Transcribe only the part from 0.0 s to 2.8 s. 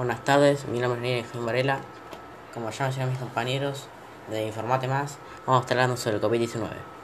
Buenas tardes, mi nombre es Jaime Varela. Como